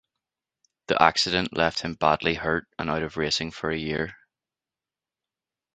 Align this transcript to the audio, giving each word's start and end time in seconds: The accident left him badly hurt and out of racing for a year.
The 0.87 0.99
accident 0.99 1.55
left 1.55 1.81
him 1.81 1.93
badly 1.93 2.33
hurt 2.33 2.67
and 2.79 2.89
out 2.89 3.03
of 3.03 3.17
racing 3.17 3.51
for 3.51 3.69
a 3.69 3.77
year. 3.77 4.17